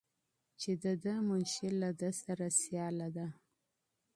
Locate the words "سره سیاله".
2.21-3.07